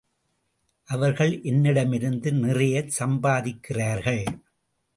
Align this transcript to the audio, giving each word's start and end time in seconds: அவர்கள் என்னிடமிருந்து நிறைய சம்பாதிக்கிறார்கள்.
அவர்கள் 0.87 1.41
என்னிடமிருந்து 1.41 2.31
நிறைய 2.31 2.85
சம்பாதிக்கிறார்கள். 2.99 4.23